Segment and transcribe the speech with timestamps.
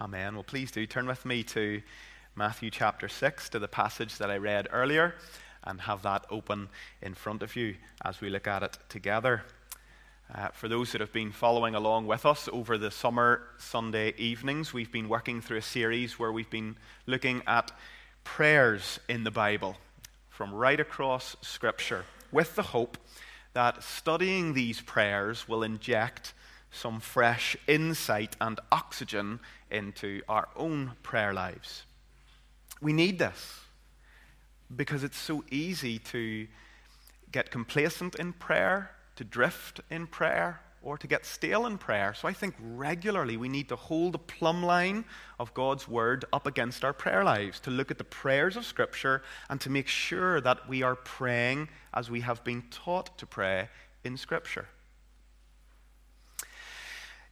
[0.00, 0.32] Amen.
[0.32, 1.82] Well, please do turn with me to
[2.34, 5.14] Matthew chapter 6, to the passage that I read earlier,
[5.62, 6.70] and have that open
[7.02, 9.42] in front of you as we look at it together.
[10.34, 14.72] Uh, for those that have been following along with us over the summer Sunday evenings,
[14.72, 17.70] we've been working through a series where we've been looking at
[18.24, 19.76] prayers in the Bible
[20.30, 22.96] from right across Scripture with the hope
[23.52, 26.32] that studying these prayers will inject
[26.70, 31.84] some fresh insight and oxygen into our own prayer lives.
[32.80, 33.60] We need this
[34.74, 36.46] because it's so easy to
[37.32, 42.14] get complacent in prayer, to drift in prayer, or to get stale in prayer.
[42.14, 45.04] So I think regularly we need to hold the plumb line
[45.38, 49.22] of God's Word up against our prayer lives, to look at the prayers of Scripture,
[49.50, 53.68] and to make sure that we are praying as we have been taught to pray
[54.04, 54.68] in Scripture.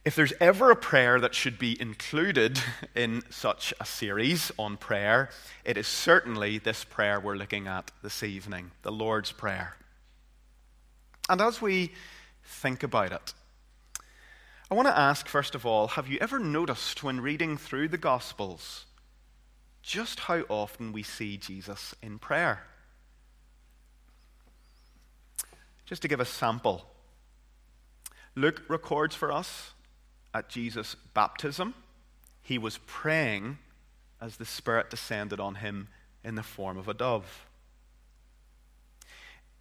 [0.09, 2.59] If there's ever a prayer that should be included
[2.95, 5.29] in such a series on prayer,
[5.63, 9.75] it is certainly this prayer we're looking at this evening, the Lord's Prayer.
[11.29, 11.91] And as we
[12.43, 13.35] think about it,
[14.71, 17.99] I want to ask, first of all, have you ever noticed when reading through the
[17.99, 18.87] Gospels
[19.83, 22.63] just how often we see Jesus in prayer?
[25.85, 26.87] Just to give a sample,
[28.33, 29.73] Luke records for us
[30.33, 31.73] at Jesus' baptism,
[32.41, 33.57] he was praying
[34.21, 35.87] as the Spirit descended on him
[36.23, 37.45] in the form of a dove.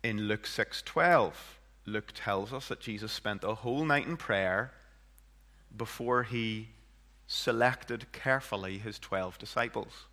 [0.03, 4.73] In Luke 6:12, Luke tells us that Jesus spent a whole night in prayer
[5.77, 6.69] before he
[7.27, 10.07] selected carefully his 12 disciples.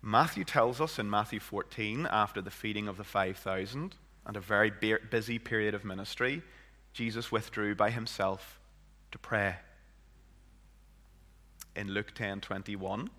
[0.00, 4.70] Matthew tells us in Matthew 14, after the feeding of the 5,000 and a very
[4.70, 6.42] busy period of ministry,
[6.92, 8.58] Jesus withdrew by himself
[9.12, 9.56] to pray.
[11.76, 13.10] In Luke 10:21,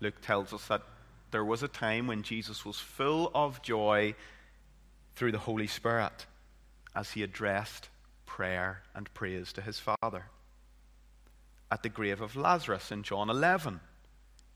[0.00, 0.82] Luke tells us that
[1.30, 4.14] there was a time when Jesus was full of joy
[5.16, 6.26] through the Holy Spirit
[6.94, 7.88] as he addressed
[8.24, 10.26] prayer and praise to his Father.
[11.70, 13.80] At the grave of Lazarus in John 11,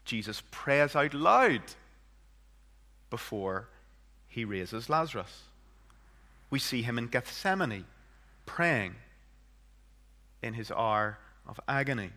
[0.05, 1.63] Jesus prays out loud
[3.11, 3.69] before
[4.29, 5.45] he raises Lazarus.
[6.51, 7.87] We see him in Gethsemane
[8.49, 8.95] praying
[10.43, 12.11] in his hour of agony.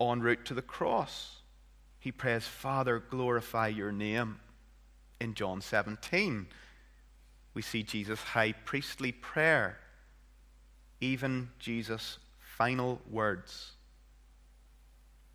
[0.00, 1.42] En route to the cross,
[1.98, 4.40] he prays, Father, glorify your name.
[5.20, 6.46] In John 17,
[7.54, 9.78] we see Jesus' high priestly prayer,
[11.00, 13.72] even Jesus' final words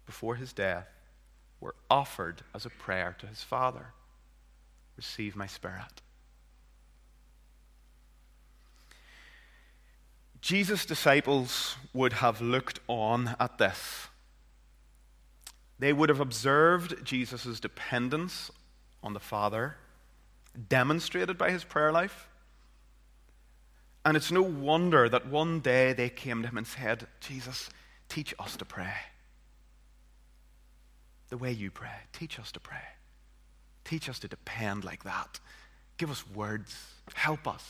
[0.06, 0.88] before his death
[1.60, 3.88] were offered as a prayer to his Father
[4.98, 6.02] Receive my spirit.
[10.42, 14.08] Jesus' disciples would have looked on at this.
[15.78, 18.52] They would have observed Jesus' dependence
[19.04, 19.78] on the Father,
[20.70, 22.28] demonstrated by his prayer life.
[24.04, 27.70] And it's no wonder that one day they came to him and said, Jesus,
[28.10, 28.94] teach us to pray.
[31.30, 31.90] The way you pray.
[32.14, 32.82] Teach us to pray.
[33.86, 35.40] Teach us to depend like that.
[35.98, 36.76] Give us words.
[37.14, 37.64] Help us.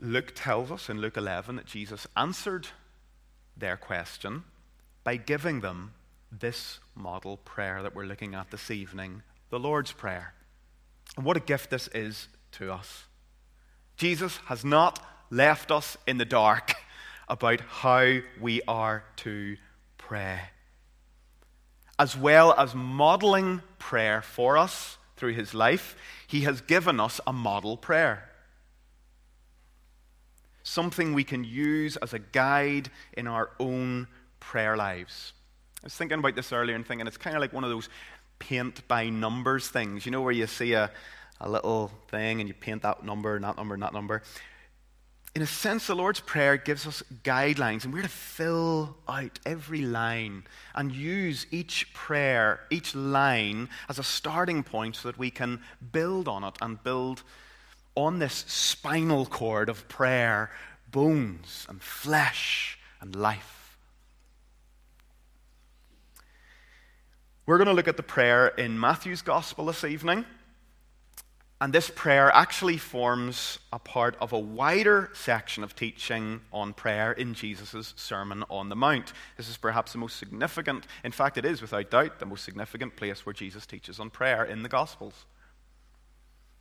[0.00, 2.68] Luke tells us in Luke 11 that Jesus answered
[3.56, 4.44] their question
[5.02, 5.92] by giving them
[6.30, 10.34] this model prayer that we're looking at this evening, the Lord's Prayer.
[11.16, 13.04] And what a gift this is to us.
[13.96, 16.74] Jesus has not left us in the dark
[17.28, 19.56] about how we are to
[19.96, 20.40] pray.
[21.98, 25.96] As well as modeling prayer for us through his life,
[26.28, 28.27] he has given us a model prayer
[30.68, 34.06] something we can use as a guide in our own
[34.38, 35.32] prayer lives.
[35.82, 37.88] I was thinking about this earlier and thinking it's kind of like one of those
[38.38, 40.90] paint by numbers things, you know, where you see a,
[41.40, 44.22] a little thing and you paint that number and that number and that number.
[45.34, 49.82] In a sense, the Lord's Prayer gives us guidelines, and we're to fill out every
[49.82, 50.44] line
[50.74, 55.60] and use each prayer, each line, as a starting point so that we can
[55.92, 57.22] build on it and build
[57.98, 60.50] on this spinal cord of prayer
[60.88, 63.76] bones and flesh and life.
[67.44, 70.24] We're going to look at the prayer in Matthew's Gospel this evening.
[71.60, 77.10] And this prayer actually forms a part of a wider section of teaching on prayer
[77.10, 79.12] in Jesus' Sermon on the Mount.
[79.36, 82.94] This is perhaps the most significant, in fact, it is without doubt the most significant
[82.94, 85.26] place where Jesus teaches on prayer in the Gospels.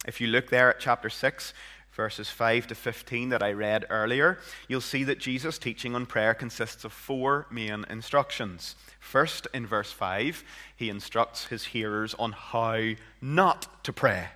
[0.07, 1.53] If you look there at chapter 6,
[1.91, 4.39] verses 5 to 15 that I read earlier,
[4.69, 8.75] you'll see that Jesus' teaching on prayer consists of four main instructions.
[9.01, 10.45] First, in verse 5,
[10.77, 14.29] he instructs his hearers on how not to pray.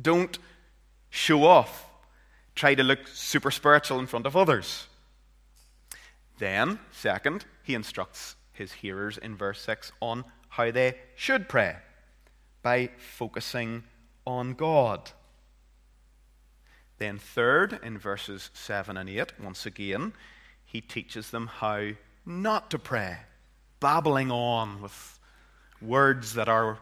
[0.00, 0.38] Don't
[1.10, 1.90] show off,
[2.54, 4.86] try to look super spiritual in front of others.
[6.38, 11.78] Then, second, he instructs his hearers in verse 6 on how they should pray
[12.62, 13.82] by focusing
[14.28, 15.10] on God.
[16.98, 20.12] Then, third, in verses 7 and 8, once again,
[20.66, 21.92] he teaches them how
[22.26, 23.16] not to pray,
[23.80, 25.18] babbling on with
[25.80, 26.78] words that are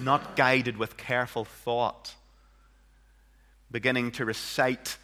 [0.00, 2.14] not guided with careful thought,
[3.70, 4.98] beginning to recite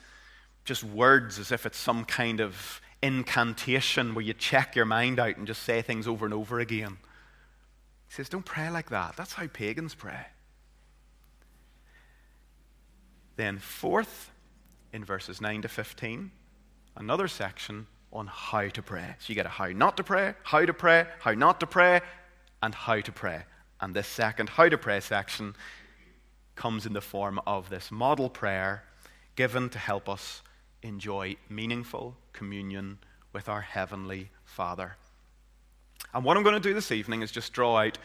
[0.67, 5.39] just words as if it's some kind of incantation where you check your mind out
[5.39, 6.99] and just say things over and over again.
[8.09, 9.17] He says, Don't pray like that.
[9.17, 10.27] That's how pagans pray.
[13.39, 14.33] Then, fourth,
[14.93, 16.33] in verses 9 to 15,
[16.97, 19.15] another section on how to pray.
[19.21, 22.01] So you get a how not to pray, how to pray, how not to pray,
[22.65, 23.45] and how to pray.
[23.81, 25.55] And this second how to pray section
[26.57, 28.83] comes in the form of this model prayer
[29.37, 30.43] given to help us
[30.83, 32.99] enjoy meaningful communion
[33.33, 34.97] with our Heavenly Father.
[36.13, 37.99] And what I'm going to do this evening is just draw out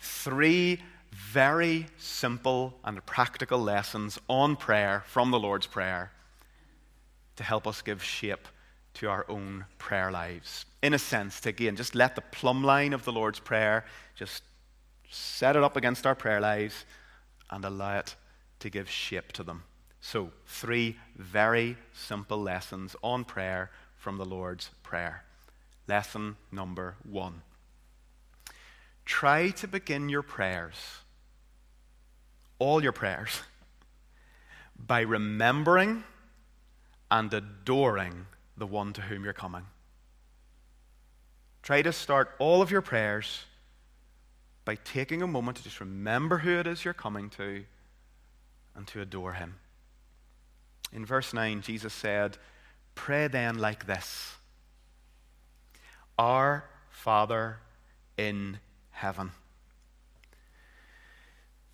[0.00, 0.80] three
[1.12, 6.10] very simple and practical lessons on prayer from the Lord's Prayer
[7.36, 8.48] to help us give shape
[8.94, 10.64] to our own prayer lives.
[10.82, 14.42] In a sense, to again, just let the plumb line of the Lord's Prayer just
[15.10, 16.84] set it up against our prayer lives
[17.50, 18.16] and allow it
[18.60, 19.64] to give shape to them.
[20.00, 25.24] So, three very simple lessons on prayer from the Lord's Prayer.
[25.86, 27.42] Lesson number one
[29.04, 31.01] try to begin your prayers,
[32.62, 33.40] all your prayers,
[34.78, 36.04] by remembering
[37.10, 38.26] and adoring
[38.56, 39.66] the one to whom you're coming.
[41.64, 43.46] Try to start all of your prayers
[44.64, 47.64] by taking a moment to just remember who it is you're coming to
[48.76, 49.56] and to adore him.
[50.92, 52.38] In verse 9, Jesus said,
[52.94, 54.36] Pray then like this
[56.16, 57.58] Our Father
[58.16, 58.60] in
[58.90, 59.32] heaven.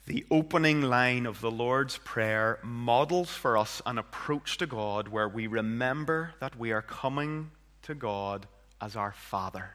[0.08, 5.28] The opening line of the Lord's Prayer models for us an approach to God where
[5.28, 7.50] we remember that we are coming
[7.82, 8.46] to God
[8.80, 9.74] as our Father.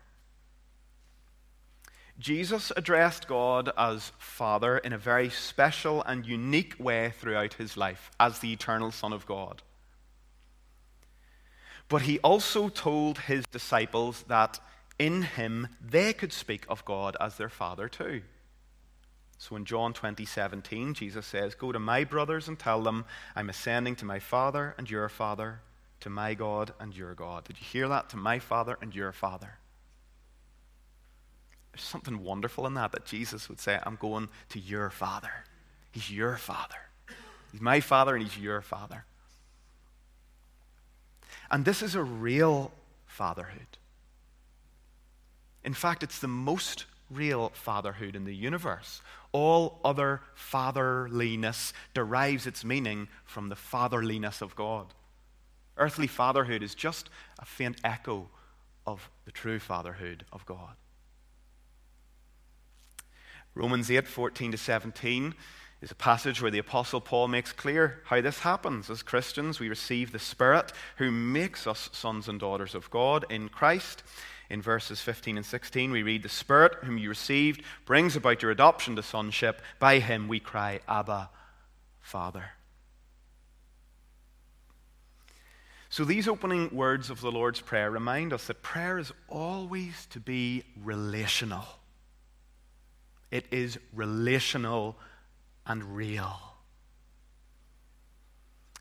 [2.17, 8.09] Jesus addressed God as Father in a very special and unique way throughout his life
[8.19, 9.61] as the eternal Son of God.
[11.87, 14.59] But he also told his disciples that
[14.97, 18.23] in him they could speak of God as their Father too.
[19.37, 23.49] So in John 20, 17, Jesus says, Go to my brothers and tell them, I'm
[23.49, 25.59] ascending to my Father and your Father,
[25.99, 27.45] to my God and your God.
[27.45, 28.09] Did you hear that?
[28.09, 29.57] To my Father and your Father.
[31.73, 35.31] There's something wonderful in that, that Jesus would say, I'm going to your Father.
[35.91, 36.75] He's your Father.
[37.51, 39.05] He's my Father and He's your Father.
[41.49, 42.71] And this is a real
[43.05, 43.77] fatherhood.
[45.63, 49.01] In fact, it's the most real fatherhood in the universe.
[49.33, 54.93] All other fatherliness derives its meaning from the fatherliness of God.
[55.75, 57.09] Earthly fatherhood is just
[57.39, 58.29] a faint echo
[58.85, 60.75] of the true fatherhood of God.
[63.55, 65.35] Romans 8 14 to 17
[65.81, 68.89] is a passage where the Apostle Paul makes clear how this happens.
[68.89, 73.49] As Christians, we receive the Spirit who makes us sons and daughters of God in
[73.49, 74.01] Christ.
[74.49, 78.51] In verses 15 and 16, we read, The Spirit whom you received brings about your
[78.51, 79.61] adoption to sonship.
[79.79, 81.29] By him we cry, Abba,
[82.01, 82.51] Father.
[85.89, 90.19] So, these opening words of the Lord's Prayer remind us that prayer is always to
[90.19, 91.65] be relational.
[93.29, 94.97] It is relational
[95.67, 96.39] and real.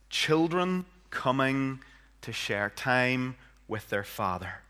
[0.09, 1.81] Children coming
[2.23, 3.37] to share time
[3.69, 4.63] with their father.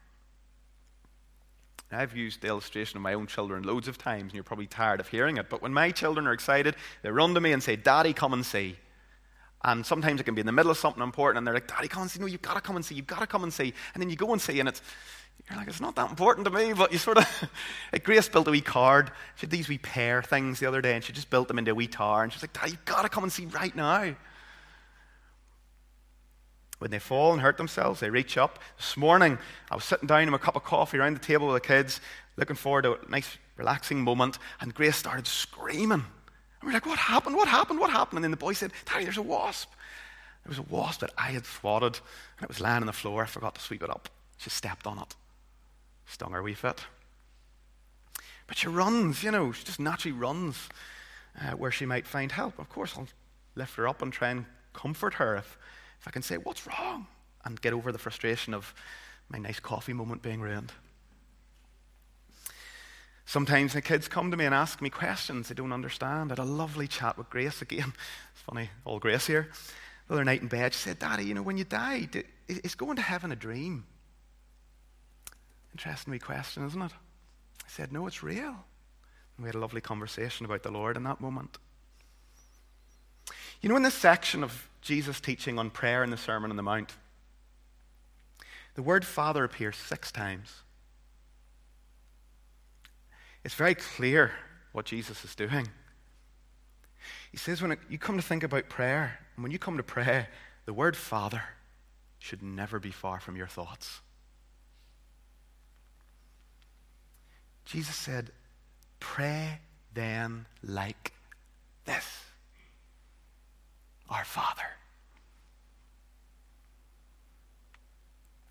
[1.95, 5.01] I've used the illustration of my own children loads of times, and you're probably tired
[5.01, 5.49] of hearing it.
[5.49, 8.45] But when my children are excited, they run to me and say, Daddy, come and
[8.45, 8.77] see.
[9.65, 11.89] And sometimes it can be in the middle of something important, and they're like, Daddy,
[11.89, 12.19] come and see.
[12.19, 12.95] No, you've got to come and see.
[12.95, 13.73] You've got to come and see.
[13.95, 14.83] And then you go and see, and it's,
[15.49, 17.51] you're like, it's not that important to me, but you sort of.
[18.03, 19.11] Grace built a wee card.
[19.37, 21.71] She had these wee pear things the other day, and she just built them into
[21.71, 22.23] a wee tower.
[22.23, 24.15] And she's like, Daddy, you've got to come and see right now.
[26.83, 28.59] When they fall and hurt themselves, they reach up.
[28.77, 29.39] This morning,
[29.71, 32.01] I was sitting down with a cup of coffee around the table with the kids,
[32.37, 35.93] looking forward to a nice, relaxing moment, and Grace started screaming.
[36.03, 36.05] And
[36.65, 37.37] we're like, What happened?
[37.37, 37.79] What happened?
[37.79, 38.17] What happened?
[38.17, 39.71] And then the boy said, Daddy, there's a wasp.
[40.43, 42.01] There was a wasp that I had swatted,
[42.39, 43.23] and it was lying on the floor.
[43.23, 44.09] I forgot to sweep it up.
[44.39, 45.15] She stepped on it,
[46.07, 46.81] stung her wee foot.
[48.49, 50.69] But she runs, you know, she just naturally runs
[51.41, 52.59] uh, where she might find help.
[52.59, 53.07] Of course, I'll
[53.55, 55.57] lift her up and try and comfort her if,
[56.03, 57.07] if I can say, What's wrong?
[57.45, 58.75] and get over the frustration of
[59.29, 60.73] my nice coffee moment being ruined.
[63.25, 66.31] Sometimes the kids come to me and ask me questions they don't understand.
[66.31, 67.93] I had a lovely chat with Grace again.
[68.33, 69.49] It's funny, all Grace here.
[70.09, 72.09] The other night in bed, she said, Daddy, you know, when you die,
[72.49, 73.85] is going to heaven a dream?
[75.73, 76.93] Interesting wee question, isn't it?
[76.93, 78.57] I said, No, it's real.
[79.37, 81.57] And we had a lovely conversation about the Lord in that moment.
[83.61, 86.63] You know, in this section of Jesus' teaching on prayer in the Sermon on the
[86.63, 86.93] Mount,
[88.75, 90.63] the word Father appears six times.
[93.45, 94.33] It's very clear
[94.73, 95.69] what Jesus is doing.
[97.31, 100.27] He says, when you come to think about prayer, and when you come to pray,
[100.67, 101.43] the word Father
[102.19, 104.01] should never be far from your thoughts.
[107.65, 108.31] Jesus said,
[109.01, 109.59] Pray
[109.95, 111.13] then like
[111.85, 112.07] this
[114.09, 114.63] Our Father.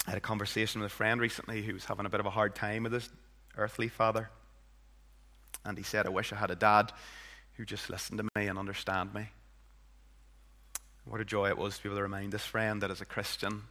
[0.07, 2.31] I had a conversation with a friend recently who was having a bit of a
[2.31, 3.09] hard time with his
[3.55, 4.29] earthly father.
[5.63, 6.91] And he said, I wish I had a dad
[7.53, 9.29] who just listened to me and understand me.
[11.05, 13.05] What a joy it was to be able to remind this friend that as a
[13.05, 13.63] Christian,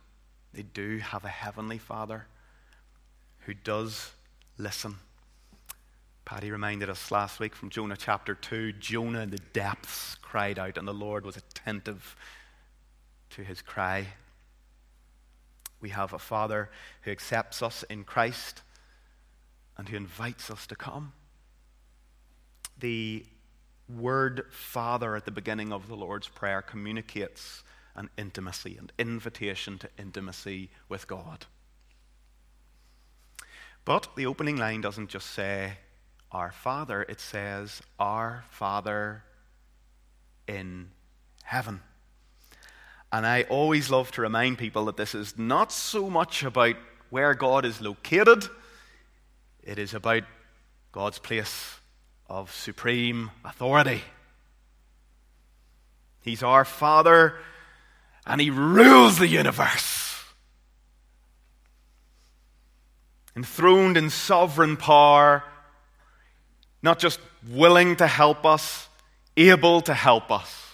[0.52, 2.26] they do have a heavenly father
[3.40, 4.12] who does
[4.56, 4.96] listen
[6.30, 10.78] Paddy reminded us last week from Jonah chapter 2 Jonah in the depths cried out,
[10.78, 12.14] and the Lord was attentive
[13.30, 14.06] to his cry.
[15.80, 16.70] We have a Father
[17.02, 18.62] who accepts us in Christ
[19.76, 21.14] and who invites us to come.
[22.78, 23.26] The
[23.88, 27.64] word Father at the beginning of the Lord's Prayer communicates
[27.96, 31.46] an intimacy, an invitation to intimacy with God.
[33.84, 35.72] But the opening line doesn't just say,
[36.32, 39.24] our Father, it says, Our Father
[40.46, 40.90] in
[41.42, 41.80] heaven.
[43.12, 46.76] And I always love to remind people that this is not so much about
[47.10, 48.44] where God is located,
[49.62, 50.22] it is about
[50.92, 51.80] God's place
[52.28, 54.02] of supreme authority.
[56.20, 57.34] He's our Father,
[58.24, 60.22] and He rules the universe.
[63.34, 65.42] Enthroned in sovereign power,
[66.82, 68.88] not just willing to help us,
[69.36, 70.70] able to help us.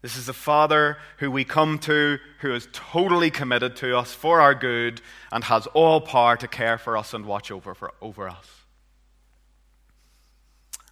[0.00, 4.40] This is a Father who we come to who is totally committed to us for
[4.40, 5.00] our good
[5.32, 8.46] and has all power to care for us and watch over, for, over us.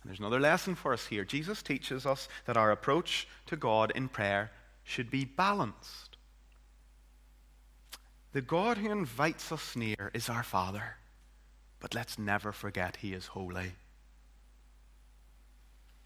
[0.03, 1.25] And there's another lesson for us here.
[1.25, 4.51] Jesus teaches us that our approach to God in prayer
[4.83, 6.17] should be balanced.
[8.33, 10.97] The God who invites us near is our Father.
[11.81, 13.73] But let's never forget He is holy.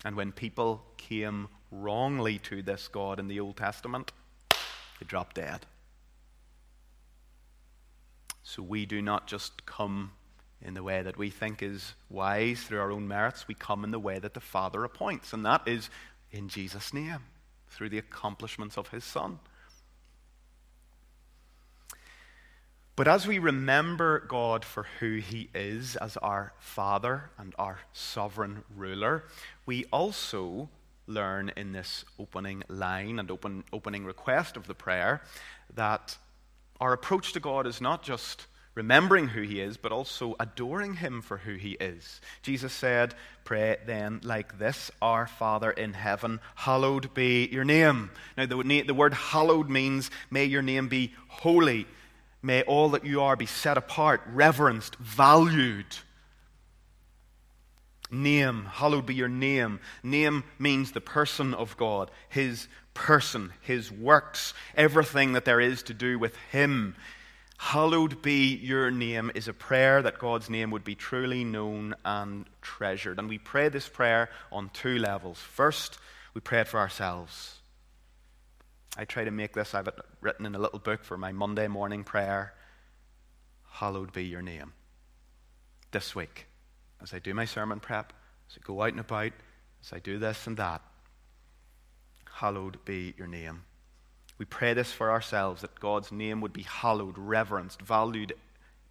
[0.05, 4.13] And when people came wrongly to this God in the Old Testament,
[4.51, 5.67] they dropped dead.
[8.43, 10.13] So we do not just come
[10.63, 13.47] in the way that we think is wise through our own merits.
[13.47, 15.89] We come in the way that the Father appoints, and that is
[16.33, 17.21] in Jesus' name,
[17.69, 19.39] through the accomplishments of His Son.
[23.01, 28.63] But as we remember God for who He is as our Father and our sovereign
[28.77, 29.25] ruler,
[29.65, 30.69] we also
[31.07, 35.23] learn in this opening line and open, opening request of the prayer
[35.73, 36.19] that
[36.79, 41.23] our approach to God is not just remembering who He is, but also adoring Him
[41.23, 42.21] for who He is.
[42.43, 43.15] Jesus said,
[43.45, 48.11] Pray then like this Our Father in heaven, hallowed be your name.
[48.37, 51.87] Now, the, the word hallowed means, May your name be holy
[52.43, 55.87] May all that you are be set apart, reverenced, valued.
[58.11, 59.79] Name, hallowed be your name.
[60.03, 65.95] Name means the person of God, His person, His works, everything that there is to
[65.95, 66.97] do with Him.
[67.59, 72.47] Hallowed be your name is a prayer that God's name would be truly known and
[72.63, 73.19] treasured.
[73.19, 75.39] And we pray this prayer on two levels.
[75.39, 75.99] First,
[76.33, 77.60] we pray it for ourselves.
[78.97, 81.69] I try to make this, I've it written in a little book for my Monday
[81.69, 82.55] morning prayer.
[83.71, 84.73] Hallowed be your name.
[85.93, 86.47] This week,
[87.03, 88.13] as I do my sermon prep,
[88.51, 89.33] as I go out and about,
[89.83, 90.83] as I do this and that,
[92.31, 93.63] hallowed be your name.
[94.39, 98.33] We pray this for ourselves that God's name would be hallowed, reverenced, valued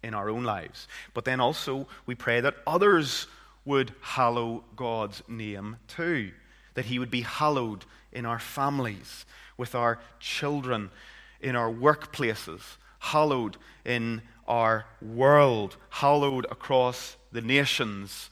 [0.02, 0.88] in our own lives.
[1.12, 3.26] But then also, we pray that others
[3.64, 6.32] would hallow God's name too,
[6.74, 9.26] that he would be hallowed in our families,
[9.60, 10.90] with our children,
[11.38, 12.62] in our workplaces,
[12.98, 18.30] hallowed in our world, hallowed across the nations.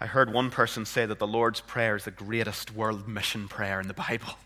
[0.00, 3.80] I heard one person say that the Lord's Prayer is the greatest world mission prayer
[3.80, 4.32] in the Bible.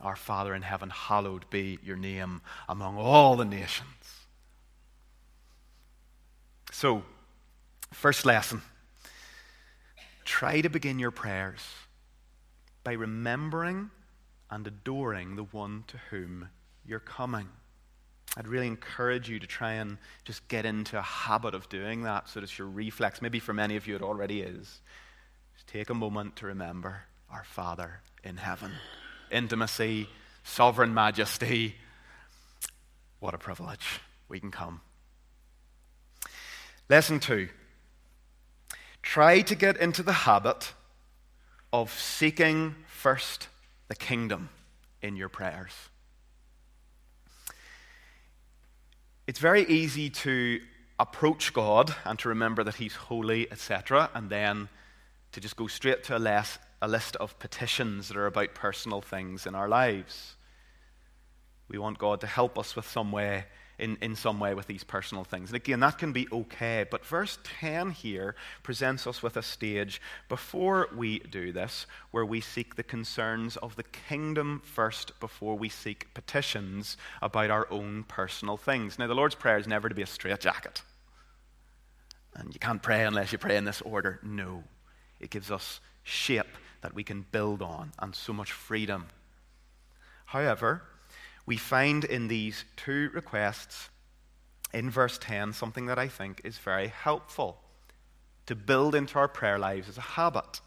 [0.00, 3.86] Our Father in heaven, hallowed be your name among all the nations.
[6.72, 7.02] So,
[7.92, 8.62] first lesson
[10.24, 11.60] try to begin your prayers
[12.86, 13.90] by remembering
[14.50, 16.48] and adoring the one to whom
[16.84, 17.48] you're coming.
[18.36, 22.28] I'd really encourage you to try and just get into a habit of doing that
[22.28, 24.80] so that your reflex, maybe for many of you it already is.
[25.54, 28.72] Just take a moment to remember our Father in heaven.
[29.30, 30.08] Intimacy,
[30.44, 31.76] sovereign majesty.
[33.20, 34.00] What a privilege.
[34.28, 34.82] We can come.
[36.88, 37.48] Lesson two
[39.02, 40.72] try to get into the habit
[41.72, 43.48] of seeking first
[43.88, 44.48] the kingdom
[45.02, 45.72] in your prayers.
[49.26, 50.60] It's very easy to
[50.98, 54.68] approach God and to remember that He's holy, etc., and then
[55.32, 59.00] to just go straight to a, less, a list of petitions that are about personal
[59.00, 60.36] things in our lives.
[61.68, 63.44] We want God to help us with some way
[63.78, 65.50] in, in some way with these personal things.
[65.50, 66.86] And again, that can be okay.
[66.90, 72.40] But verse 10 here presents us with a stage before we do this where we
[72.40, 78.56] seek the concerns of the kingdom first before we seek petitions about our own personal
[78.56, 78.98] things.
[78.98, 80.82] Now, the Lord's Prayer is never to be a straitjacket.
[82.34, 84.20] And you can't pray unless you pray in this order.
[84.22, 84.64] No.
[85.20, 86.46] It gives us shape
[86.82, 89.06] that we can build on and so much freedom.
[90.26, 90.82] However,
[91.46, 93.88] we find in these two requests
[94.74, 97.62] in verse 10 something that I think is very helpful
[98.46, 100.60] to build into our prayer lives as a habit.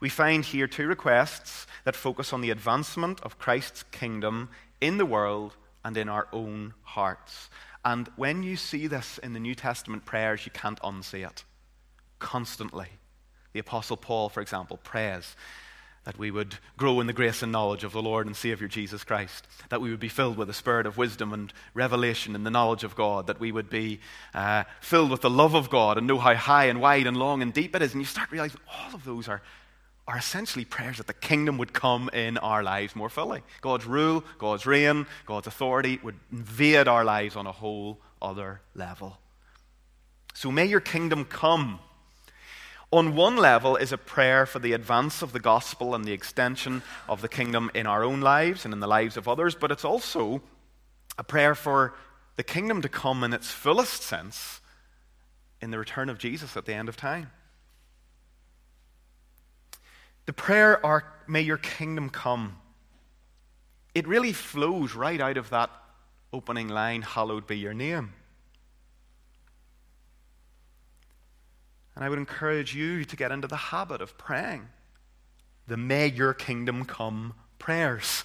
[0.00, 4.48] We find here two requests that focus on the advancement of Christ's kingdom
[4.80, 7.50] in the world and in our own hearts.
[7.84, 11.44] And when you see this in the New Testament prayers, you can't unsee it.
[12.18, 12.88] Constantly.
[13.52, 15.36] The Apostle Paul, for example, prays
[16.04, 19.04] that we would grow in the grace and knowledge of the Lord and Savior Jesus
[19.04, 22.50] Christ, that we would be filled with the spirit of wisdom and revelation and the
[22.50, 24.00] knowledge of God, that we would be
[24.34, 27.40] uh, filled with the love of God and know how high and wide and long
[27.40, 27.92] and deep it is.
[27.92, 29.42] And you start realizing all of those are,
[30.08, 33.42] are essentially prayers that the kingdom would come in our lives more fully.
[33.60, 39.18] God's rule, God's reign, God's authority would invade our lives on a whole other level.
[40.34, 41.78] So may your kingdom come
[42.92, 46.82] on one level, is a prayer for the advance of the gospel and the extension
[47.08, 49.84] of the kingdom in our own lives and in the lives of others, but it's
[49.84, 50.42] also
[51.16, 51.94] a prayer for
[52.36, 54.60] the kingdom to come in its fullest sense
[55.62, 57.30] in the return of Jesus at the end of time.
[60.26, 60.80] The prayer,
[61.26, 62.58] May your kingdom come,
[63.94, 65.70] it really flows right out of that
[66.32, 68.12] opening line, Hallowed be your name.
[71.94, 74.68] And I would encourage you to get into the habit of praying
[75.66, 78.24] the May Your Kingdom Come prayers.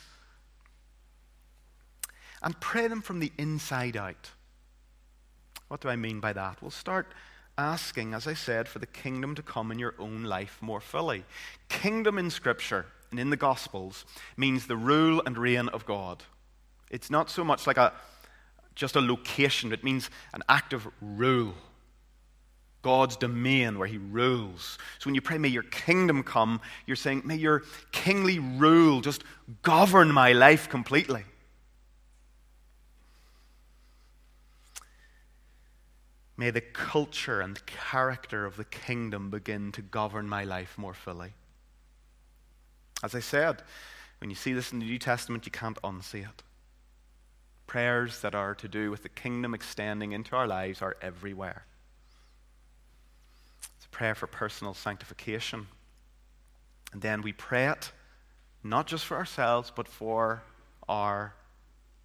[2.42, 4.32] And pray them from the inside out.
[5.68, 6.62] What do I mean by that?
[6.62, 7.14] We'll start
[7.58, 11.26] asking, as I said, for the kingdom to come in your own life more fully.
[11.70, 14.06] Kingdom in Scripture and in the Gospels
[14.38, 16.24] means the rule and reign of God.
[16.90, 17.94] It's not so much like a
[18.76, 21.56] just a location, it means an active rule.
[22.88, 24.78] God's domain where He rules.
[25.00, 29.26] So when you pray, May your kingdom come, you're saying, May your kingly rule just
[29.62, 31.26] govern my life completely.
[36.38, 41.34] May the culture and character of the kingdom begin to govern my life more fully.
[43.04, 43.64] As I said,
[44.22, 46.42] when you see this in the New Testament, you can't unsee it.
[47.66, 51.66] Prayers that are to do with the kingdom extending into our lives are everywhere
[53.92, 55.68] prayer for personal sanctification.
[56.94, 57.92] And then we pray it
[58.64, 60.44] not just for ourselves, but for
[60.88, 61.34] our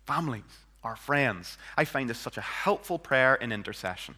[0.06, 0.42] families,
[0.82, 1.58] our friends.
[1.76, 4.14] I find this such a helpful prayer in intercession.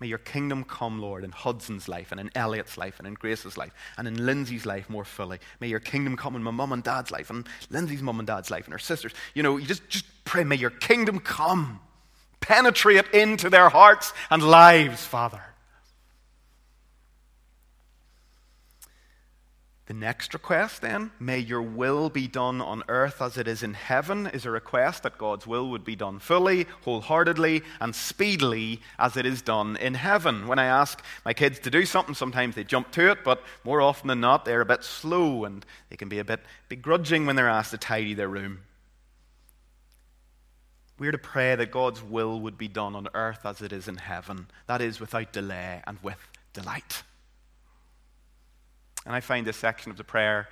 [0.00, 3.56] May your kingdom come, Lord, in Hudson's life and in Elliot's life and in Grace's
[3.56, 5.38] life and in Lindsay's life more fully.
[5.60, 8.50] May your kingdom come in my mum and dad's life and Lindsay's mum and dad's
[8.50, 9.12] life and her sisters.
[9.34, 11.80] You know, you just, just pray, may your kingdom come.
[12.40, 15.40] Penetrate into their hearts and lives, Father.
[19.86, 23.74] The next request, then, may your will be done on earth as it is in
[23.74, 29.18] heaven, is a request that God's will would be done fully, wholeheartedly, and speedily as
[29.18, 30.46] it is done in heaven.
[30.46, 33.82] When I ask my kids to do something, sometimes they jump to it, but more
[33.82, 37.36] often than not, they're a bit slow and they can be a bit begrudging when
[37.36, 38.60] they're asked to tidy their room.
[40.98, 43.98] We're to pray that God's will would be done on earth as it is in
[43.98, 47.03] heaven, that is, without delay and with delight.
[49.06, 50.48] And I find this section of the prayer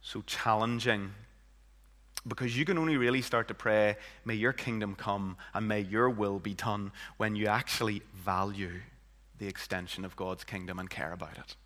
[0.00, 1.12] so challenging
[2.26, 6.08] because you can only really start to pray, may your kingdom come and may your
[6.08, 8.80] will be done when you actually value
[9.38, 11.56] the extension of God's kingdom and care about it.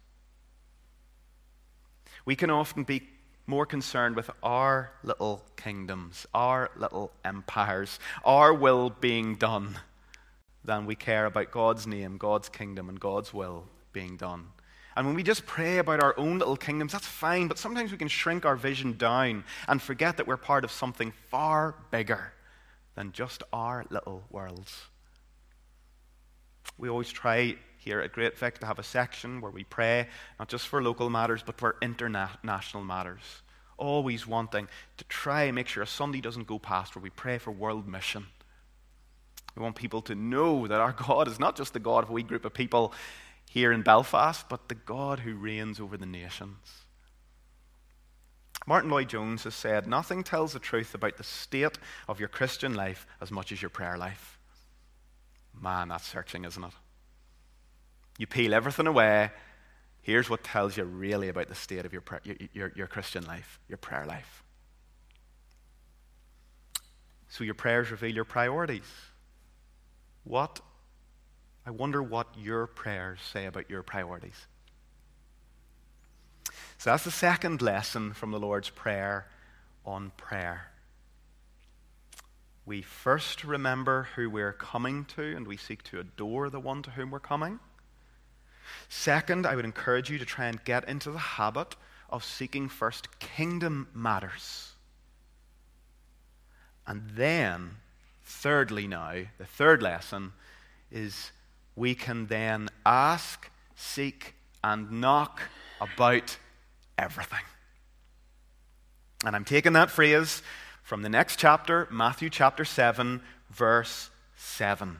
[2.25, 3.03] We can often be
[3.47, 9.77] more concerned with our little kingdoms, our little empires, our will being done,
[10.65, 14.49] than we care about God's name, God's kingdom, and God's will being done.
[14.97, 17.99] And when we just pray about our own little kingdoms, that's fine, but sometimes we
[17.99, 22.33] can shrink our vision down and forget that we're part of something far bigger
[22.95, 24.87] than just our little worlds.
[26.79, 30.49] We always try here at Great Vic to have a section where we pray not
[30.49, 33.43] just for local matters, but for international matters.
[33.77, 37.37] Always wanting to try and make sure a Sunday doesn't go past where we pray
[37.37, 38.27] for world mission.
[39.55, 42.13] We want people to know that our God is not just the God of a
[42.15, 42.95] wee group of people
[43.49, 46.87] here in Belfast, but the God who reigns over the nations.
[48.67, 51.79] Martyn Lloyd-Jones has said, Nothing tells the truth about the state
[52.09, 54.39] of your Christian life as much as your prayer life.
[55.59, 56.73] Man, that's searching, isn't it?
[58.19, 59.31] You peel everything away.
[60.03, 63.61] Here's what tells you really about the state of your, your, your, your Christian life,
[63.69, 64.43] your prayer life.
[67.29, 68.91] So your prayers reveal your priorities.
[70.25, 70.61] What
[71.67, 74.47] I wonder what your prayers say about your priorities.
[76.79, 79.27] So that's the second lesson from the Lord's Prayer
[79.85, 80.69] on prayer.
[82.65, 86.91] We first remember who we're coming to and we seek to adore the one to
[86.91, 87.59] whom we're coming.
[88.89, 91.75] Second, I would encourage you to try and get into the habit
[92.11, 94.73] of seeking first kingdom matters.
[96.87, 97.79] And then,
[98.25, 100.33] thirdly, now, the third lesson
[100.91, 101.33] is
[101.77, 104.35] we can then ask, seek,
[104.65, 105.43] and knock
[105.81, 106.37] about
[106.99, 107.45] everything.
[109.25, 110.43] And I'm taking that phrase
[110.83, 114.99] from the next chapter, Matthew chapter 7, verse 7.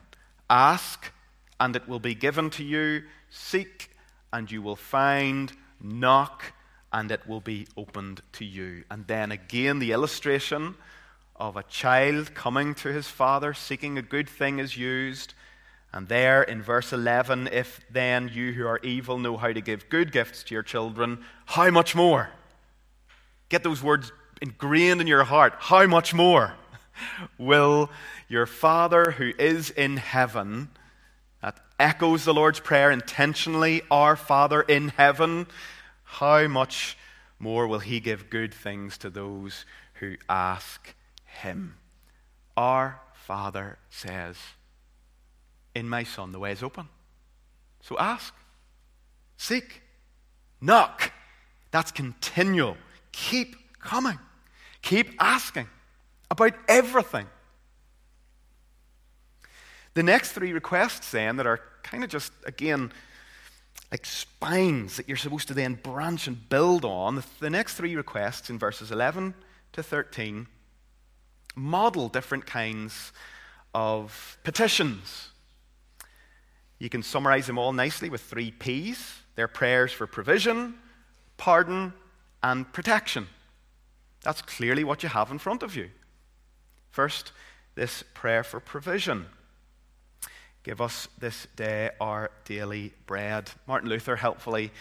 [0.49, 1.11] Ask,
[1.59, 3.03] and it will be given to you.
[3.29, 3.89] Seek,
[4.31, 5.51] and you will find.
[5.81, 6.53] Knock,
[6.91, 8.83] and it will be opened to you.
[8.89, 10.75] And then again, the illustration
[11.35, 15.33] of a child coming to his father, seeking a good thing is used.
[15.93, 19.89] And there in verse 11, if then you who are evil know how to give
[19.89, 22.29] good gifts to your children, how much more?
[23.49, 25.53] Get those words ingrained in your heart.
[25.57, 26.53] How much more
[27.37, 27.89] will
[28.27, 30.69] your Father who is in heaven,
[31.41, 35.47] that echoes the Lord's Prayer intentionally, Our Father in heaven,
[36.03, 36.97] how much
[37.39, 40.93] more will He give good things to those who ask
[41.25, 41.75] Him?
[42.55, 44.37] Our Father says,
[45.77, 46.87] in my son, the way is open.
[47.81, 48.33] So ask,
[49.37, 49.81] seek,
[50.59, 51.11] knock.
[51.71, 52.77] That's continual.
[53.11, 54.17] Keep coming.
[54.81, 55.67] Keep asking
[56.31, 57.27] about everything.
[59.93, 62.91] The next three requests, then, that are kind of just, again,
[63.91, 68.49] like spines that you're supposed to then branch and build on, the next three requests
[68.49, 69.33] in verses 11
[69.73, 70.47] to 13
[71.55, 73.11] model different kinds
[73.73, 75.29] of petitions
[76.79, 79.21] you can summarize them all nicely with three P's.
[79.35, 80.75] They're prayers for provision,
[81.37, 81.93] pardon,
[82.43, 83.27] and protection.
[84.21, 85.89] That's clearly what you have in front of you.
[86.91, 87.31] First,
[87.75, 89.27] this prayer for provision.
[90.63, 93.51] Give us this day our daily bread.
[93.67, 94.71] Martin Luther helpfully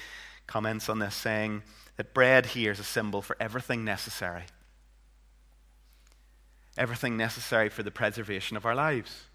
[0.47, 1.63] comments on this, saying
[1.97, 4.45] that bread here is a symbol for everything necessary.
[6.77, 9.27] Everything necessary for the preservation of our lives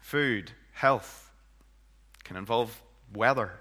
[0.00, 1.23] food, health,
[2.24, 2.82] can involve
[3.14, 3.52] weather,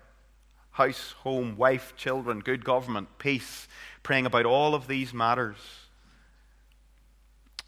[0.71, 3.67] house, home, wife, children, good government, peace,
[4.01, 5.57] praying about all of these matters.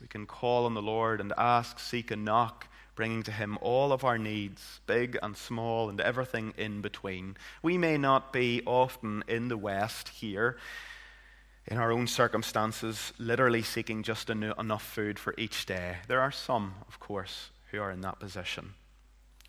[0.02, 3.92] We can call on the Lord and ask, seek, and knock, bringing to Him all
[3.92, 7.38] of our needs, big and small, and everything in between.
[7.62, 10.58] We may not be often in the West here,
[11.68, 15.98] in our own circumstances, literally seeking just enough food for each day.
[16.08, 18.76] There are some, of course, who are in that position.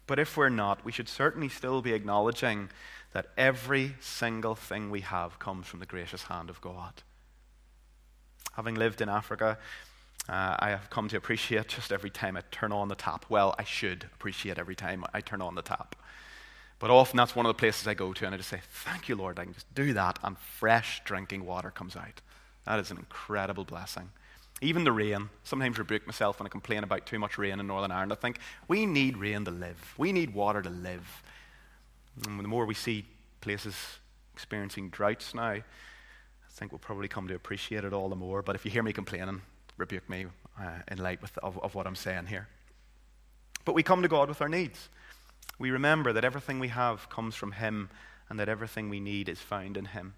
[0.07, 2.71] But if we're not, we should certainly still be acknowledging
[3.13, 6.93] that every single thing we have comes from the gracious hand of God.
[8.53, 9.59] Having lived in Africa,
[10.29, 13.27] uh, I have come to appreciate just every time I turn on the tap.
[13.29, 15.97] Well, I should appreciate every time I turn on the tap.
[16.79, 19.09] But often that's one of the places I go to, and I just say, Thank
[19.09, 19.39] you, Lord.
[19.39, 22.21] I can just do that, and fresh drinking water comes out.
[22.65, 24.11] That is an incredible blessing.
[24.63, 25.29] Even the rain.
[25.45, 28.13] Sometimes rebuke myself when I complain about too much rain in Northern Ireland.
[28.13, 28.39] I think
[28.69, 29.95] we need rain to live.
[29.99, 31.23] We need water to live.
[32.27, 33.05] And the more we see
[33.41, 33.77] places
[34.33, 35.63] experiencing droughts now, I
[36.51, 38.41] think we'll probably come to appreciate it all the more.
[38.43, 39.43] But if you hear me complaining,
[39.77, 40.27] rebuke me
[40.59, 42.49] uh, in light with, of, of what I'm saying here.
[43.67, 44.89] But we come to God with our needs.
[45.59, 47.91] We remember that everything we have comes from Him
[48.29, 50.15] and that everything we need is found in Him.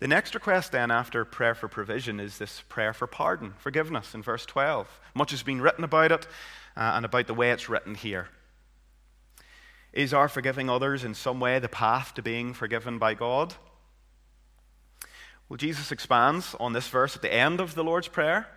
[0.00, 4.22] The next request, then, after prayer for provision, is this prayer for pardon, forgiveness, in
[4.22, 4.88] verse 12.
[5.14, 6.26] Much has been written about it
[6.74, 8.28] uh, and about the way it's written here.
[9.92, 13.54] Is our forgiving others in some way the path to being forgiven by God?
[15.50, 18.48] Well, Jesus expands on this verse at the end of the Lord's Prayer,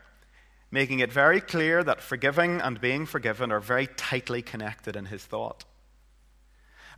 [0.71, 5.25] making it very clear that forgiving and being forgiven are very tightly connected in his
[5.25, 5.65] thought.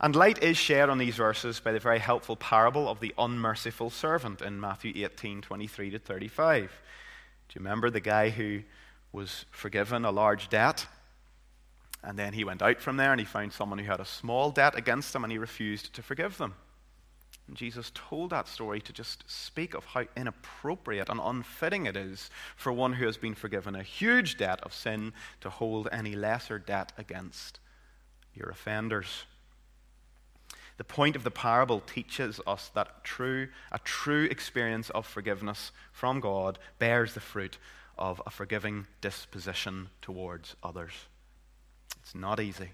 [0.00, 3.90] And light is shed on these verses by the very helpful parable of the unmerciful
[3.90, 6.60] servant in Matthew 18 23 to 35.
[7.48, 8.62] Do you remember the guy who
[9.12, 10.86] was forgiven a large debt?
[12.02, 14.50] And then he went out from there and he found someone who had a small
[14.50, 16.54] debt against him and he refused to forgive them.
[17.48, 22.28] And Jesus told that story to just speak of how inappropriate and unfitting it is
[22.56, 26.58] for one who has been forgiven a huge debt of sin to hold any lesser
[26.58, 27.60] debt against
[28.34, 29.24] your offenders.
[30.76, 36.20] The point of the parable teaches us that true, a true experience of forgiveness from
[36.20, 37.58] God bears the fruit
[37.98, 40.92] of a forgiving disposition towards others.
[42.00, 42.70] It's not easy.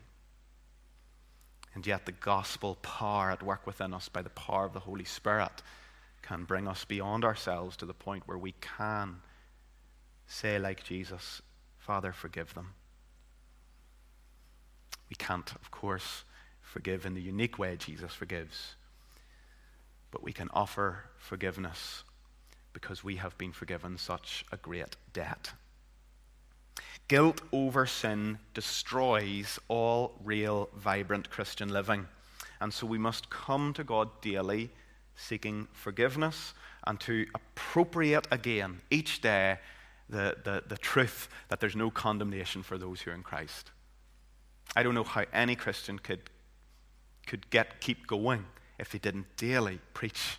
[1.74, 5.04] And yet, the gospel power at work within us by the power of the Holy
[5.04, 5.62] Spirit
[6.20, 9.22] can bring us beyond ourselves to the point where we can
[10.26, 11.40] say, like Jesus,
[11.78, 12.74] Father, forgive them.
[15.08, 16.24] We can't, of course,
[16.72, 18.76] forgive in the unique way Jesus forgives.
[20.10, 22.02] But we can offer forgiveness
[22.72, 25.52] because we have been forgiven such a great debt.
[27.08, 32.06] Guilt over sin destroys all real, vibrant Christian living.
[32.58, 34.70] And so we must come to God daily
[35.14, 36.54] seeking forgiveness
[36.86, 39.58] and to appropriate again each day
[40.08, 43.70] the, the, the truth that there's no condemnation for those who are in Christ.
[44.74, 46.30] I don't know how any Christian could
[47.26, 48.44] could get, keep going
[48.78, 50.38] if they didn't daily preach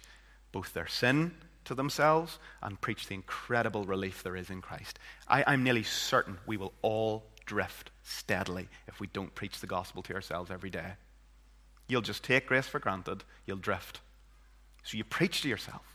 [0.51, 1.33] both their sin
[1.65, 4.99] to themselves and preach the incredible relief there is in Christ.
[5.27, 10.01] I, I'm nearly certain we will all drift steadily if we don't preach the gospel
[10.03, 10.93] to ourselves every day.
[11.87, 14.01] You'll just take grace for granted, you'll drift.
[14.83, 15.93] So you preach to yourself.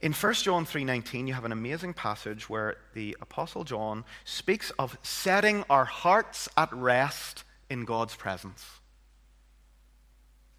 [0.00, 4.98] In 1 John 3:19 you have an amazing passage where the apostle John speaks of
[5.04, 8.64] setting our hearts at rest in God's presence.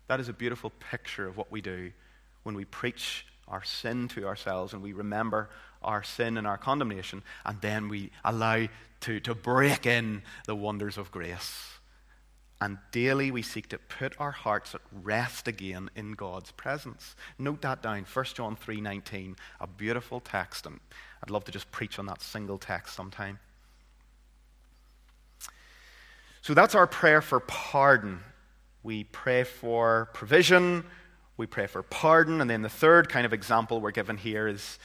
[0.08, 1.92] That is a beautiful picture of what we do
[2.42, 5.50] when we preach our sin to ourselves and we remember
[5.84, 8.68] our sin and our condemnation, and then we allow
[9.02, 11.70] to, to break in the wonders of grace.
[12.60, 17.16] And daily we seek to put our hearts at rest again in God's presence.
[17.38, 20.80] Note that down, 1 John 3:19, a beautiful text, and
[21.22, 23.40] I'd love to just preach on that single text sometime.
[26.44, 28.20] So that's our prayer for pardon.
[28.84, 30.84] We pray for provision,
[31.38, 34.78] we pray for pardon, and then the third kind of example we're given here is,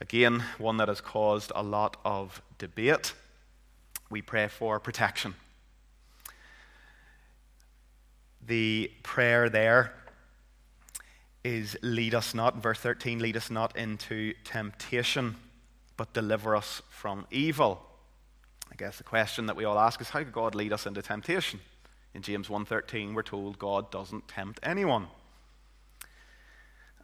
[0.00, 3.12] again, one that has caused a lot of debate.
[4.08, 5.34] We pray for protection.
[8.46, 9.92] The prayer there
[11.42, 15.34] is lead us not, verse 13, lead us not into temptation,
[15.96, 17.84] but deliver us from evil.
[18.72, 21.02] I guess the question that we all ask is how could God lead us into
[21.02, 21.60] temptation?
[22.14, 25.08] In James 1:13 we're told God doesn't tempt anyone.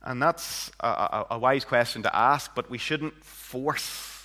[0.03, 4.25] And that's a, a, a, wise question to ask, but we shouldn't force,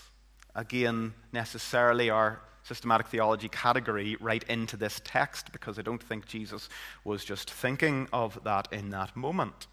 [0.56, 6.70] again, necessarily our systematic theology category right into this text because I don't think Jesus
[7.04, 9.68] was just thinking of that in that moment.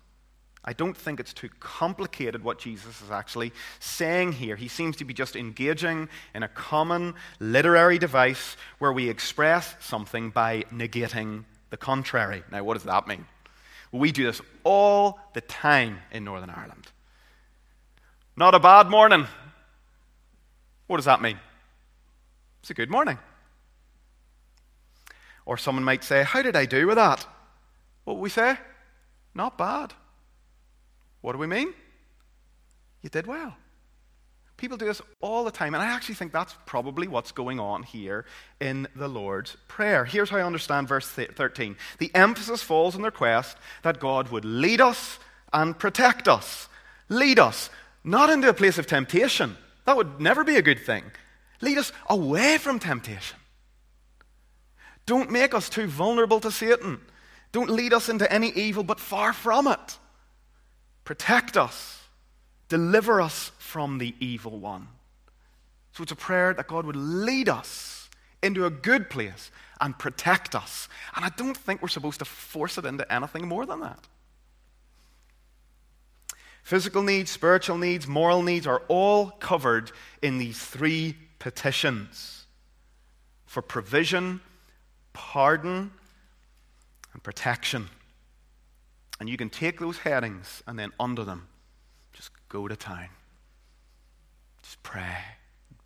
[0.64, 4.54] I don't think it's too complicated what Jesus is actually saying here.
[4.54, 10.30] He seems to be just engaging in a common literary device where we express something
[10.30, 12.44] by negating the contrary.
[12.52, 13.26] Now, what does that mean?
[13.90, 16.86] Well, we do this all the time in Northern Ireland.
[18.36, 19.26] Not a bad morning.
[20.86, 21.38] What does that mean?
[22.60, 23.18] It's a good morning.
[25.44, 27.26] Or someone might say, How did I do with that?
[28.04, 28.56] What we say?
[29.34, 29.94] Not bad.
[31.22, 31.72] What do we mean?
[33.00, 33.56] You did well.
[34.56, 37.82] People do this all the time, and I actually think that's probably what's going on
[37.82, 38.24] here
[38.60, 40.04] in the Lord's Prayer.
[40.04, 44.44] Here's how I understand verse 13 the emphasis falls on the request that God would
[44.44, 45.18] lead us
[45.52, 46.68] and protect us.
[47.08, 47.70] Lead us,
[48.04, 49.56] not into a place of temptation.
[49.84, 51.04] That would never be a good thing.
[51.60, 53.38] Lead us away from temptation.
[55.06, 57.00] Don't make us too vulnerable to Satan.
[57.50, 59.98] Don't lead us into any evil, but far from it.
[61.04, 62.02] Protect us.
[62.68, 64.88] Deliver us from the evil one.
[65.92, 68.08] So it's a prayer that God would lead us
[68.42, 70.88] into a good place and protect us.
[71.14, 73.98] And I don't think we're supposed to force it into anything more than that.
[76.62, 79.90] Physical needs, spiritual needs, moral needs are all covered
[80.22, 82.46] in these three petitions
[83.46, 84.40] for provision,
[85.12, 85.90] pardon,
[87.12, 87.88] and protection.
[89.22, 91.46] And you can take those headings and then under them
[92.12, 93.06] just go to town.
[94.64, 95.16] Just pray.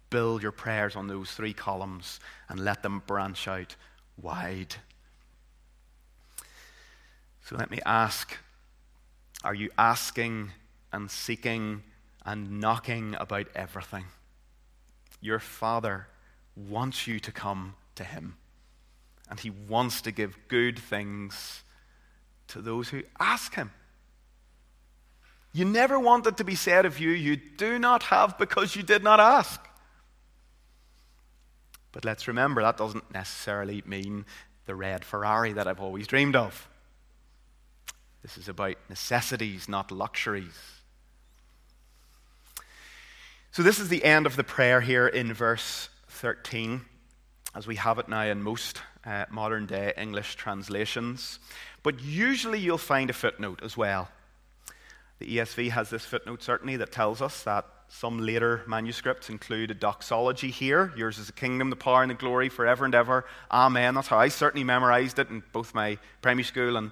[0.09, 2.19] Build your prayers on those three columns
[2.49, 3.77] and let them branch out
[4.17, 4.77] wide.
[7.45, 8.39] So let me ask
[9.45, 10.53] are you asking
[10.91, 11.83] and seeking
[12.25, 14.07] and knocking about everything?
[15.21, 16.07] Your Father
[16.57, 18.39] wants you to come to Him,
[19.29, 21.65] and He wants to give good things
[22.49, 23.71] to those who ask Him.
[25.53, 28.83] You never want it to be said of you, you do not have because you
[28.83, 29.61] did not ask.
[31.93, 34.27] But let's remember, that doesn't necessarily mean
[34.67, 36.69] the red Ferrari that I've always dreamed of.
[38.23, 40.59] This is about necessities, not luxuries.
[43.51, 46.83] So, this is the end of the prayer here in verse 13,
[47.57, 51.39] as we have it now in most uh, modern day English translations.
[51.83, 54.09] But usually you'll find a footnote as well.
[55.21, 59.75] The ESV has this footnote, certainly, that tells us that some later manuscripts include a
[59.75, 60.93] doxology here.
[60.97, 63.25] Yours is the kingdom, the power, and the glory forever and ever.
[63.51, 63.95] Amen.
[63.95, 66.91] That's how I certainly memorized it in both my primary school and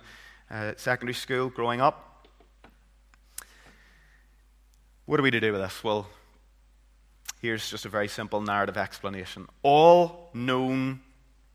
[0.50, 2.26] uh, secondary school growing up.
[5.04, 5.84] What are we to do with this?
[5.84, 6.08] Well,
[7.44, 9.46] here's just a very simple narrative explanation.
[9.62, 11.00] All known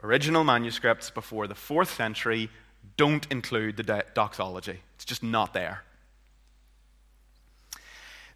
[0.03, 2.51] original manuscripts before the fourth century
[2.95, 5.83] don't include the doxology, it's just not there.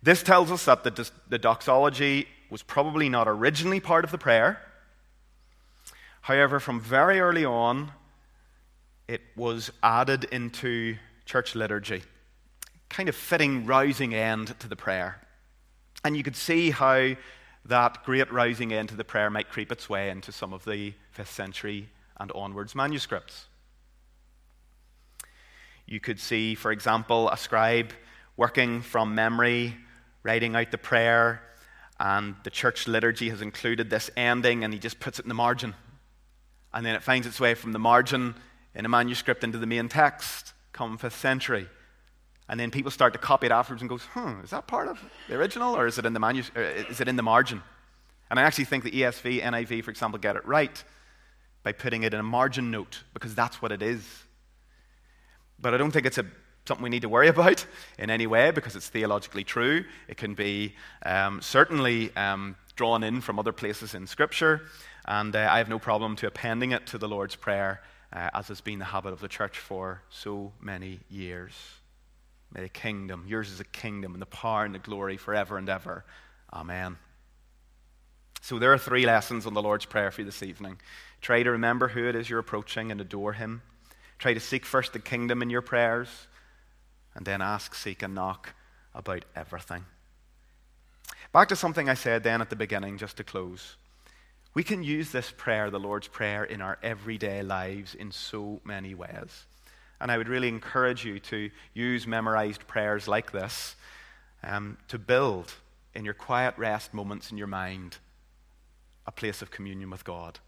[0.02, 4.60] This tells us that the, the doxology was probably not originally part of the prayer.
[6.22, 7.92] However, from very early on,
[9.08, 12.02] it was added into church liturgy,
[12.90, 15.22] kind of fitting rousing end to the prayer.
[16.04, 17.16] And you could see how
[17.66, 20.94] that great rousing end to the prayer might creep its way into some of the
[21.18, 23.46] 5th century and onwards manuscripts.
[25.86, 27.92] You could see, for example, a scribe
[28.38, 29.76] working from memory
[30.24, 31.42] writing out the prayer,
[32.00, 35.36] and the church liturgy has included this ending, and he just puts it in the
[35.36, 35.74] margin.
[36.74, 38.36] And then it finds its way from the margin
[38.74, 41.68] in a manuscript into the main text, come 5th century.
[42.54, 45.04] And then people start to copy it afterwards and goes, hmm, is that part of
[45.28, 47.64] the original, or is it in the, is it in the margin?
[48.30, 50.84] And I actually think the ESV, NIV, for example, get it right
[51.64, 54.08] by putting it in a margin note, because that's what it is.
[55.60, 56.28] But I don't think it's a
[56.68, 57.66] something we need to worry about
[57.98, 59.84] in any way because it's theologically true.
[60.08, 64.62] It can be um, certainly um, drawn in from other places in Scripture,
[65.06, 67.82] and uh, I have no problem to appending it to the Lord's Prayer
[68.14, 71.56] uh, as has been the habit of the church for so many years.
[72.54, 75.68] May the kingdom, yours is a kingdom, and the power and the glory forever and
[75.68, 76.06] ever.
[76.54, 76.98] Amen.
[78.42, 80.80] So there are three lessons on the Lord's Prayer for you this evening.
[81.22, 83.64] Try to remember who it is you're approaching and adore Him.
[84.20, 86.28] Try to seek first the kingdom in your prayers
[87.16, 88.54] and then ask, seek, and knock
[88.94, 89.86] about everything.
[91.32, 93.78] Back to something I said then at the beginning, just to close.
[94.54, 98.94] We can use this prayer, the Lord's Prayer, in our everyday lives in so many
[98.94, 99.46] ways.
[100.04, 103.78] And I would really encourage you to use memorized prayers like this
[104.44, 105.54] um, to build
[105.96, 108.00] in your quiet rest moments in your mind
[109.08, 110.40] a place of communion with God.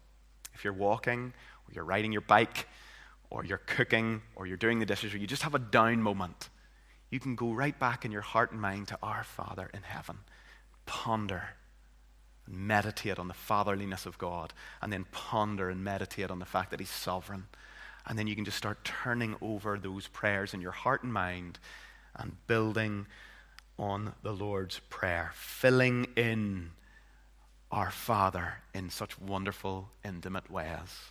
[0.52, 1.32] If you're walking,
[1.66, 2.68] or you're riding your bike,
[3.30, 6.50] or you're cooking, or you're doing the dishes, or you just have a down moment,
[7.08, 10.18] you can go right back in your heart and mind to our Father in heaven.
[10.84, 11.48] Ponder
[12.46, 14.52] and meditate on the fatherliness of God,
[14.82, 17.46] and then ponder and meditate on the fact that He's sovereign.
[18.06, 21.58] And then you can just start turning over those prayers in your heart and mind
[22.14, 23.06] and building
[23.78, 26.70] on the Lord's Prayer, filling in
[27.70, 31.10] our Father in such wonderful, intimate ways.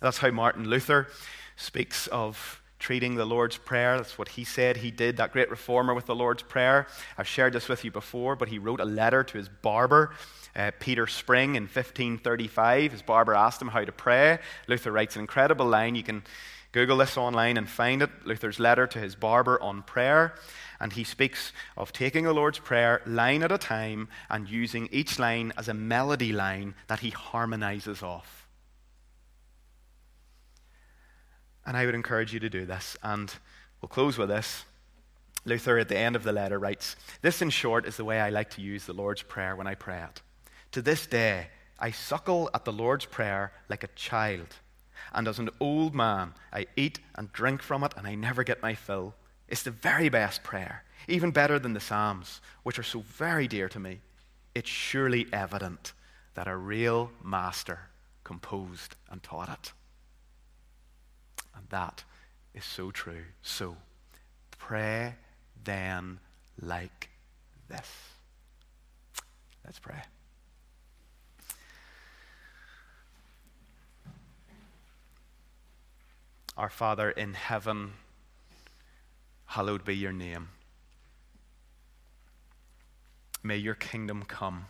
[0.00, 1.08] That's how Martin Luther
[1.56, 3.96] speaks of treating the Lord's Prayer.
[3.96, 6.86] That's what he said he did, that great reformer with the Lord's Prayer.
[7.18, 10.14] I've shared this with you before, but he wrote a letter to his barber,
[10.56, 12.92] uh, Peter Spring, in 1535.
[12.92, 14.38] His barber asked him how to pray.
[14.68, 15.94] Luther writes an incredible line.
[15.94, 16.22] You can
[16.72, 18.10] Google this online and find it.
[18.24, 20.34] Luther's letter to his barber on prayer.
[20.80, 25.18] And he speaks of taking the Lord's Prayer line at a time and using each
[25.18, 28.48] line as a melody line that he harmonizes off.
[31.64, 32.96] And I would encourage you to do this.
[33.02, 33.32] And
[33.80, 34.64] we'll close with this.
[35.44, 38.30] Luther, at the end of the letter, writes This, in short, is the way I
[38.30, 40.22] like to use the Lord's Prayer when I pray it.
[40.74, 44.56] To this day, I suckle at the Lord's Prayer like a child.
[45.12, 48.60] And as an old man, I eat and drink from it, and I never get
[48.60, 49.14] my fill.
[49.46, 53.68] It's the very best prayer, even better than the Psalms, which are so very dear
[53.68, 54.00] to me.
[54.52, 55.92] It's surely evident
[56.34, 57.78] that a real master
[58.24, 59.72] composed and taught it.
[61.54, 62.02] And that
[62.52, 63.26] is so true.
[63.42, 63.76] So
[64.58, 65.14] pray
[65.62, 66.18] then
[66.60, 67.10] like
[67.68, 67.88] this.
[69.64, 70.02] Let's pray.
[76.56, 77.94] Our Father in heaven,
[79.46, 80.50] hallowed be your name.
[83.42, 84.66] May your kingdom come.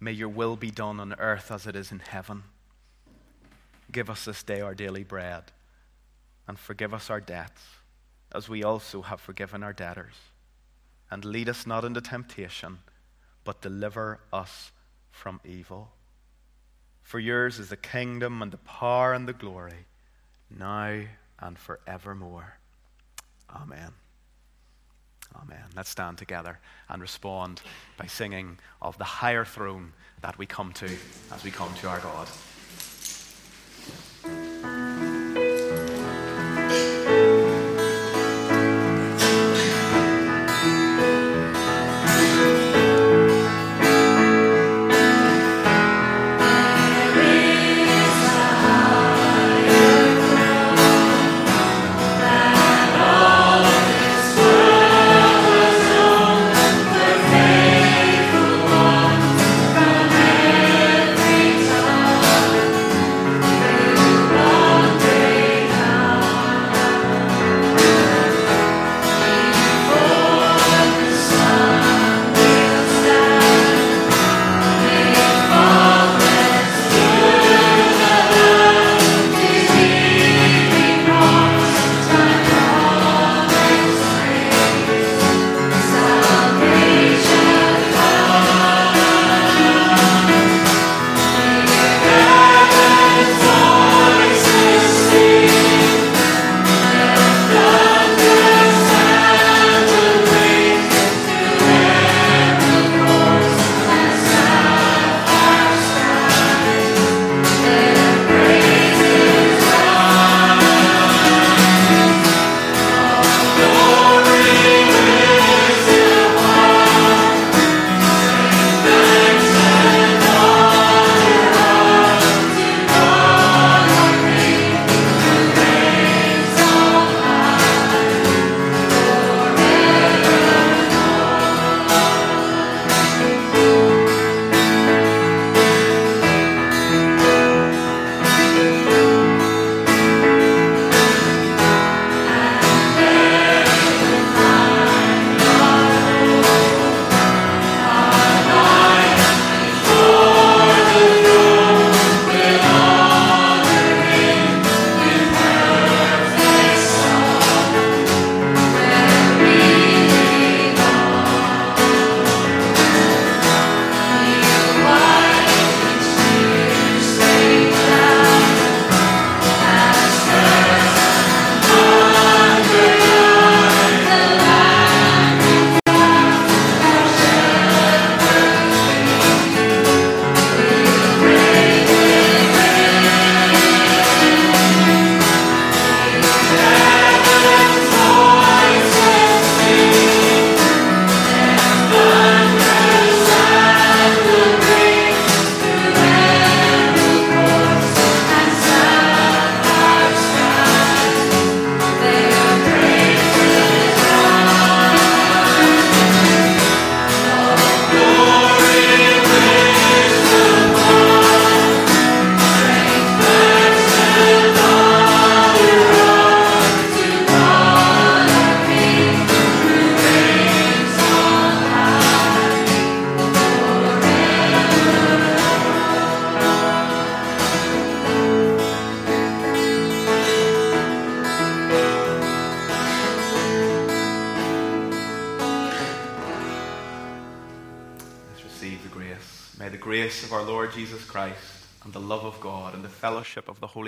[0.00, 2.44] May your will be done on earth as it is in heaven.
[3.92, 5.44] Give us this day our daily bread
[6.48, 7.62] and forgive us our debts,
[8.34, 10.14] as we also have forgiven our debtors.
[11.10, 12.78] And lead us not into temptation,
[13.44, 14.72] but deliver us
[15.10, 15.92] from evil.
[17.02, 19.86] For yours is the kingdom and the power and the glory,
[20.58, 21.02] now
[21.40, 22.58] and forevermore.
[23.54, 23.92] Amen.
[25.40, 25.64] Amen.
[25.74, 27.62] Let's stand together and respond
[27.96, 30.90] by singing of the higher throne that we come to
[31.32, 32.28] as we come to our God.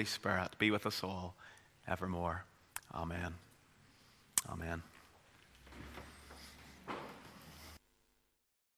[0.05, 1.35] Holy Spirit be with us all
[1.89, 2.45] evermore.